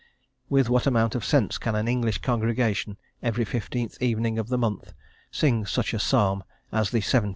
With 0.49 0.67
what 0.67 0.87
amount 0.87 1.13
of 1.13 1.23
sense 1.23 1.59
can 1.59 1.75
an 1.75 1.87
English 1.87 2.21
congregation 2.23 2.97
every 3.21 3.45
15th 3.45 4.01
evening 4.01 4.39
of 4.39 4.47
the 4.47 4.57
month 4.57 4.95
sing 5.29 5.63
such 5.67 5.93
a 5.93 5.99
Psalm 5.99 6.43
as 6.71 6.89
the 6.89 7.01
lxxviii. 7.01 7.29